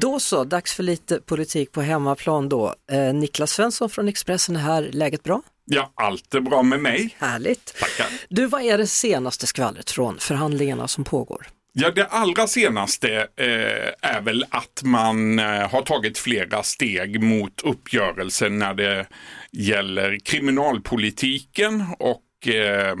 Då 0.00 0.20
så, 0.20 0.44
dags 0.44 0.74
för 0.74 0.82
lite 0.82 1.20
politik 1.20 1.72
på 1.72 1.82
hemmaplan 1.82 2.48
då. 2.48 2.74
Eh, 2.90 3.14
Niklas 3.14 3.50
Svensson 3.50 3.90
från 3.90 4.08
Expressen 4.08 4.56
är 4.56 4.60
här, 4.60 4.90
läget 4.92 5.22
bra? 5.22 5.42
Ja, 5.64 5.92
allt 5.94 6.34
är 6.34 6.40
bra 6.40 6.62
med 6.62 6.80
mig. 6.80 7.16
Härligt. 7.18 7.74
Tackar. 7.80 8.06
Du, 8.28 8.46
vad 8.46 8.62
är 8.62 8.78
det 8.78 8.86
senaste 8.86 9.46
skvallret 9.46 9.90
från 9.90 10.18
förhandlingarna 10.18 10.88
som 10.88 11.04
pågår? 11.04 11.46
Ja, 11.72 11.90
det 11.90 12.06
allra 12.06 12.46
senaste 12.46 13.08
eh, 13.36 14.10
är 14.10 14.20
väl 14.20 14.44
att 14.50 14.82
man 14.84 15.38
eh, 15.38 15.70
har 15.70 15.82
tagit 15.82 16.18
flera 16.18 16.62
steg 16.62 17.22
mot 17.22 17.60
uppgörelsen 17.62 18.58
när 18.58 18.74
det 18.74 19.06
gäller 19.52 20.18
kriminalpolitiken 20.24 21.84
och 21.98 22.48
eh, 22.48 22.94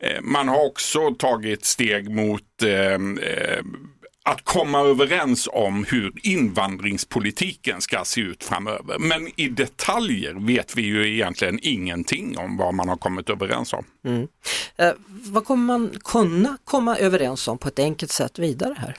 eh, 0.00 0.20
man 0.22 0.48
har 0.48 0.66
också 0.66 1.14
tagit 1.14 1.64
steg 1.64 2.10
mot 2.10 2.62
eh, 2.62 2.98
att 4.26 4.44
komma 4.44 4.80
överens 4.80 5.48
om 5.52 5.84
hur 5.84 6.12
invandringspolitiken 6.22 7.80
ska 7.80 8.04
se 8.04 8.20
ut 8.20 8.44
framöver. 8.44 8.98
Men 8.98 9.40
i 9.40 9.48
detaljer 9.48 10.46
vet 10.46 10.76
vi 10.76 10.82
ju 10.82 11.14
egentligen 11.14 11.58
ingenting 11.62 12.38
om 12.38 12.56
vad 12.56 12.74
man 12.74 12.88
har 12.88 12.96
kommit 12.96 13.30
överens 13.30 13.72
om. 13.72 13.84
Mm. 14.04 14.28
Eh, 14.76 14.92
vad 15.06 15.44
kommer 15.44 15.64
man 15.64 15.90
kunna 16.04 16.58
komma 16.64 16.96
överens 16.96 17.48
om 17.48 17.58
på 17.58 17.68
ett 17.68 17.78
enkelt 17.78 18.12
sätt 18.12 18.38
vidare 18.38 18.76
här? 18.78 18.96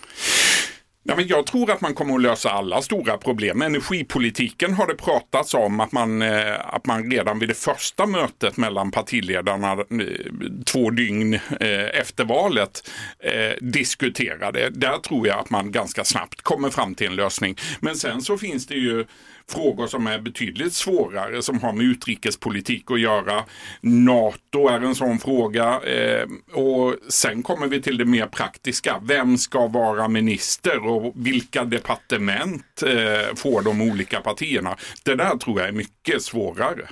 Ja, 1.10 1.16
men 1.16 1.28
jag 1.28 1.46
tror 1.46 1.72
att 1.72 1.82
man 1.82 1.94
kommer 1.94 2.16
att 2.16 2.22
lösa 2.22 2.50
alla 2.50 2.82
stora 2.82 3.18
problem. 3.18 3.62
Energipolitiken 3.62 4.74
har 4.74 4.88
det 4.88 4.96
pratats 4.96 5.54
om 5.54 5.80
att 5.80 5.92
man, 5.92 6.22
eh, 6.22 6.76
att 6.76 6.86
man 6.86 7.12
redan 7.12 7.40
vid 7.40 7.50
det 7.50 7.58
första 7.58 8.06
mötet 8.06 8.58
mellan 8.58 8.92
partiledarna 8.92 9.72
eh, 9.72 9.78
två 10.66 10.90
dygn 10.90 11.34
eh, 11.34 12.00
efter 12.00 12.26
valet 12.26 12.90
eh, 13.20 13.66
diskuterade. 13.66 14.70
Där 14.70 14.98
tror 14.98 15.28
jag 15.28 15.40
att 15.40 15.50
man 15.50 15.72
ganska 15.72 16.04
snabbt 16.04 16.42
kommer 16.42 16.70
fram 16.70 16.96
till 16.96 17.08
en 17.08 17.16
lösning. 17.16 17.56
Men 17.80 17.96
sen 17.96 18.22
så 18.22 18.38
finns 18.38 18.68
det 18.68 18.76
ju 18.76 19.06
frågor 19.52 19.88
som 19.88 20.08
är 20.08 20.20
betydligt 20.20 20.74
svårare 20.74 21.42
som 21.42 21.60
har 21.60 21.74
med 21.74 21.86
utrikespolitik 21.86 22.92
att 22.92 23.00
göra. 23.00 23.44
NATO 23.82 24.68
är 24.68 24.80
en 24.80 24.96
sån 24.96 25.20
fråga 25.20 25.82
eh, 25.82 26.28
och 26.54 26.96
sen 27.10 27.44
kommer 27.44 27.68
vi 27.68 27.82
till 27.82 27.98
det 27.98 28.06
mer 28.06 28.26
praktiska. 28.26 29.02
Vem 29.04 29.38
ska 29.38 29.68
vara 29.68 30.08
minister 30.08 30.88
och 30.88 31.14
vilka 31.16 31.66
departement 31.66 32.84
eh, 32.84 33.36
får 33.36 33.62
de 33.62 33.82
olika 33.82 34.22
partierna? 34.22 34.76
Det 35.04 35.16
där 35.16 35.38
tror 35.38 35.60
jag 35.60 35.70
är 35.70 35.74
mycket 35.74 36.22
svårare. 36.22 36.88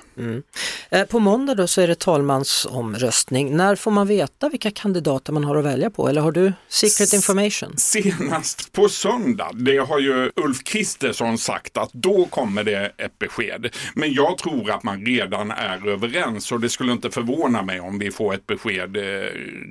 Eh, 0.90 1.04
på 1.04 1.18
måndag 1.18 1.54
då 1.54 1.66
så 1.66 1.80
är 1.80 1.88
det 1.88 1.98
talmansomröstning. 1.98 3.56
När 3.56 3.76
får 3.76 3.90
man 3.90 4.06
veta 4.06 4.48
vilka 4.48 4.70
kandidater 4.70 5.32
man 5.32 5.44
har 5.44 5.56
att 5.56 5.64
välja 5.64 5.90
på 5.90 6.08
eller 6.08 6.20
har 6.20 6.32
du 6.32 6.52
secret 6.68 7.12
information? 7.12 7.76
Senast 7.76 8.72
på 8.72 8.88
söndag, 8.88 9.50
det 9.54 9.78
har 9.78 9.98
ju 9.98 10.30
Ulf 10.36 10.64
Kristersson 10.64 11.38
sagt 11.38 11.76
att 11.76 11.92
då 11.92 12.26
kommer 12.26 12.45
det 12.54 12.92
ett 12.96 13.18
besked. 13.18 13.76
Men 13.94 14.12
jag 14.12 14.38
tror 14.38 14.70
att 14.70 14.82
man 14.82 15.06
redan 15.06 15.50
är 15.50 15.88
överens 15.88 16.52
och 16.52 16.60
det 16.60 16.68
skulle 16.68 16.92
inte 16.92 17.10
förvåna 17.10 17.62
mig 17.62 17.80
om 17.80 17.98
vi 17.98 18.10
får 18.10 18.34
ett 18.34 18.46
besked 18.46 18.96
eh, 18.96 19.02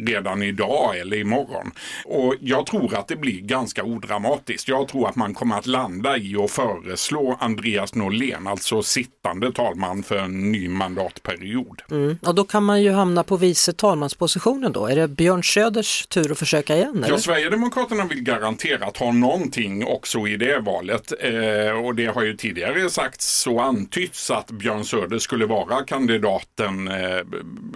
redan 0.07 0.43
idag 0.43 0.97
eller 0.97 1.17
imorgon. 1.17 1.71
Och 2.05 2.35
jag 2.39 2.65
tror 2.65 2.95
att 2.95 3.07
det 3.07 3.15
blir 3.15 3.41
ganska 3.41 3.83
odramatiskt. 3.83 4.67
Jag 4.67 4.87
tror 4.87 5.09
att 5.09 5.15
man 5.15 5.33
kommer 5.33 5.57
att 5.57 5.67
landa 5.67 6.17
i 6.17 6.35
att 6.35 6.51
föreslå 6.51 7.37
Andreas 7.39 7.95
Norlén, 7.95 8.47
alltså 8.47 8.83
sittande 8.83 9.51
talman 9.51 10.03
för 10.03 10.17
en 10.17 10.51
ny 10.51 10.69
mandatperiod. 10.69 11.81
Mm. 11.91 12.17
Och 12.21 12.35
då 12.35 12.43
kan 12.43 12.63
man 12.63 12.83
ju 12.83 12.91
hamna 12.91 13.23
på 13.23 13.37
vice 13.37 13.73
talmanspositionen 13.73 14.71
då. 14.71 14.87
Är 14.87 14.95
det 14.95 15.07
Björn 15.07 15.43
Söders 15.43 16.07
tur 16.07 16.31
att 16.31 16.39
försöka 16.39 16.75
igen? 16.75 16.97
Eller? 17.03 17.09
Ja, 17.09 17.17
Sverigedemokraterna 17.17 18.05
vill 18.05 18.21
garanterat 18.21 18.97
ha 18.97 19.11
någonting 19.11 19.85
också 19.85 20.27
i 20.27 20.37
det 20.37 20.59
valet. 20.59 21.13
Eh, 21.19 21.85
och 21.85 21.95
det 21.95 22.05
har 22.05 22.23
ju 22.23 22.37
tidigare 22.37 22.64
sagts 22.89 23.47
och 23.47 23.63
antytts 23.63 24.31
att 24.31 24.51
Björn 24.51 24.85
Söder 24.85 25.19
skulle 25.19 25.45
vara 25.45 25.83
kandidaten 25.83 26.87
eh, 26.87 27.19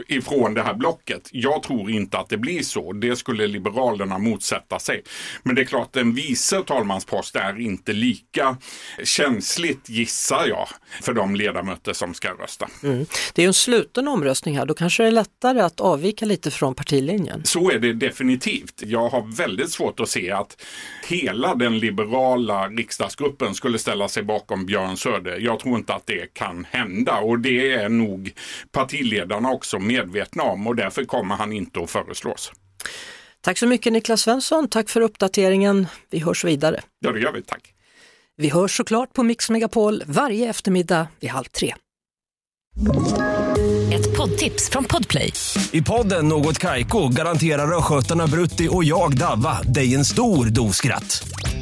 ifrån 0.07 0.53
det 0.53 0.61
här 0.61 0.73
blocket. 0.73 1.29
Jag 1.31 1.63
tror 1.63 1.91
inte 1.91 2.17
att 2.17 2.29
det 2.29 2.38
blir 2.38 2.63
så. 2.63 2.94
Det 2.94 3.16
skulle 3.16 3.47
Liberalerna 3.47 4.17
motsätta 4.17 4.79
sig. 4.79 5.03
Men 5.44 5.55
det 5.55 5.61
är 5.61 5.66
klart, 5.66 5.95
en 5.95 6.13
vice 6.13 6.63
talmanspost 6.63 7.35
är 7.35 7.59
inte 7.59 7.94
lika 7.94 8.57
känsligt, 9.03 9.89
gissar 9.89 10.47
jag, 10.47 10.67
för 11.01 11.13
de 11.13 11.35
ledamöter 11.35 11.94
som 11.94 12.13
ska 12.13 12.29
rösta. 12.29 12.69
Mm. 12.83 13.06
Det 13.33 13.41
är 13.41 13.44
ju 13.44 13.47
en 13.47 13.53
sluten 13.53 14.07
omröstning 14.07 14.57
här, 14.57 14.66
då 14.66 14.73
kanske 14.73 15.03
det 15.03 15.07
är 15.07 15.11
lättare 15.11 15.59
att 15.61 15.79
avvika 15.79 16.25
lite 16.25 16.51
från 16.51 16.75
partilinjen. 16.75 17.41
Så 17.45 17.71
är 17.71 17.79
det 17.79 17.94
definitivt. 17.94 18.83
Jag 18.85 19.09
har 19.09 19.35
väldigt 19.35 19.71
svårt 19.71 20.00
att 20.00 20.09
se 20.09 20.31
att 20.31 20.61
hela 21.07 21.56
den 21.56 21.79
liberala 21.79 22.67
riksdagsgruppen 22.67 23.56
skulle 23.56 23.79
ställa 23.79 24.07
sig 24.07 24.23
bakom 24.23 24.66
Björn 24.66 24.78
Söder. 24.97 25.40
Jag 25.40 25.59
tror 25.59 25.78
inte 25.78 25.94
att 25.94 26.06
det 26.06 26.34
kan 26.34 26.67
hända 26.72 27.17
och 27.17 27.40
det 27.40 27.73
är 27.73 27.90
nog 27.90 28.34
partiledarna 28.72 29.51
också 29.51 29.79
medvetna 29.79 30.44
om 30.44 30.67
och 30.67 30.75
därför 30.75 31.03
kommer 31.06 31.35
han 31.35 31.53
inte 31.53 31.79
att 31.79 31.90
föreslås. 31.90 32.51
Tack 33.41 33.57
så 33.57 33.68
mycket 33.68 33.94
Niklas 33.94 34.22
Svensson, 34.22 34.68
tack 34.69 34.89
för 34.89 35.01
uppdateringen. 35.01 35.88
Vi 36.09 36.19
hörs 36.19 36.45
vidare. 36.45 36.81
Ja, 37.00 37.12
det 37.12 37.19
gör 37.19 37.31
vi. 37.31 37.41
Tack. 37.41 37.73
Vi 38.38 38.50
hörs 38.50 38.78
såklart 38.78 39.13
på 39.13 39.23
Mix 39.23 39.50
Megapol 39.50 40.03
varje 40.06 40.50
eftermiddag 40.50 41.07
vid 41.19 41.29
halv 41.29 41.44
tre. 41.45 41.75
Ett 43.94 44.18
poddtips 44.18 44.69
från 44.69 44.84
Podplay. 44.84 45.34
I 45.72 45.81
podden 45.81 46.28
Något 46.28 46.59
Kaiko 46.59 47.07
garanterar 47.07 47.78
östgötarna 47.78 48.28
Brutti 48.28 48.68
och 48.72 48.84
jag, 48.84 49.18
Davva, 49.18 49.62
dig 49.62 49.95
en 49.95 50.06
stor 50.06 50.45
dos 50.45 50.75
skratt. 50.75 51.23